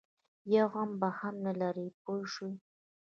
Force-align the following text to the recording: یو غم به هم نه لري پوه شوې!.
یو 0.55 0.65
غم 0.73 0.91
به 1.01 1.09
هم 1.19 1.35
نه 1.45 1.53
لري 1.61 1.87
پوه 2.01 2.19
شوې!. 2.33 2.53